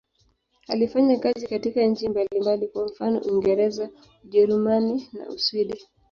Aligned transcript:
Alifanya 0.67 1.17
kazi 1.19 1.47
katika 1.47 1.83
nchi 1.85 2.09
mbalimbali, 2.09 2.67
kwa 2.67 2.85
mfano 2.85 3.19
Uingereza, 3.21 3.89
Ujerumani 4.25 5.09
na 5.13 5.29
Uswidi. 5.29 5.87